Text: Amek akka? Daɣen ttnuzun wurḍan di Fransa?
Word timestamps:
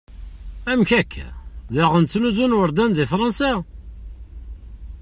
Amek 0.71 0.91
akka? 1.01 1.27
Daɣen 1.73 2.05
ttnuzun 2.05 2.55
wurḍan 2.57 2.91
di 2.93 3.05
Fransa? 3.11 3.51